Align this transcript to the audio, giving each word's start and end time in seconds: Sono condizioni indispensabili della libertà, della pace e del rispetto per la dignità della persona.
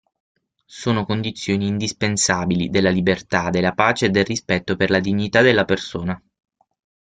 Sono 0.65 1.05
condizioni 1.05 1.67
indispensabili 1.67 2.71
della 2.71 2.89
libertà, 2.89 3.51
della 3.51 3.73
pace 3.73 4.07
e 4.07 4.09
del 4.09 4.25
rispetto 4.25 4.75
per 4.75 4.89
la 4.89 4.99
dignità 4.99 5.41
della 5.41 5.63
persona. 5.63 6.19